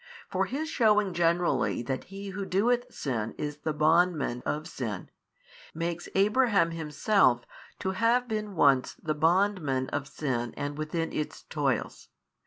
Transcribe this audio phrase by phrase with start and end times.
[0.31, 5.11] For His shewing generally that he who doeth sin is the bondman of sin,
[5.75, 7.43] makes Abraham himself
[7.77, 12.09] to have been once the bondman of sin and within its toils.